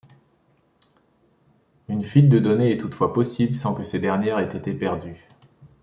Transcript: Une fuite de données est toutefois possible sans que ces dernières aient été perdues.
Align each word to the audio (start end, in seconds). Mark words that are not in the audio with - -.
Une 1.87 2.03
fuite 2.03 2.27
de 2.27 2.39
données 2.39 2.71
est 2.71 2.79
toutefois 2.79 3.13
possible 3.13 3.55
sans 3.55 3.75
que 3.75 3.83
ces 3.83 3.99
dernières 3.99 4.39
aient 4.39 4.57
été 4.57 4.73
perdues. 4.73 5.27